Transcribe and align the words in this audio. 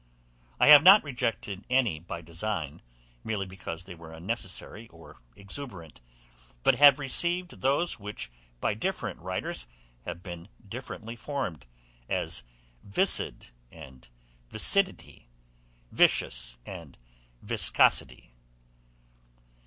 I 0.59 0.65
have 0.69 0.81
not 0.81 1.03
rejected 1.03 1.63
any 1.69 1.99
by 1.99 2.21
design, 2.21 2.81
merely 3.23 3.45
because 3.45 3.85
they 3.85 3.93
were 3.93 4.11
unnecessary 4.13 4.87
or 4.87 5.21
exuberant; 5.35 6.01
but 6.63 6.73
have 6.73 6.97
received 6.97 7.61
those 7.61 7.99
which 7.99 8.31
by 8.59 8.73
different 8.73 9.19
writers 9.19 9.67
have 10.05 10.23
been 10.23 10.49
differently 10.67 11.15
formed, 11.15 11.67
as 12.09 12.41
viscid, 12.81 13.51
and 13.71 14.07
viscidity, 14.49 15.27
viscous, 15.91 16.57
and 16.65 16.97
viscosity. 17.43 18.33